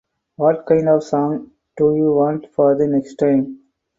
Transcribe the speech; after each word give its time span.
What 0.37 0.65
kind 0.65 0.89
of 0.89 1.03
song 1.03 1.51
do 1.77 1.95
you 1.95 2.11
want 2.13 2.47
for 2.55 2.75
the 2.75 2.87
next 2.87 3.17
time? 3.17 3.59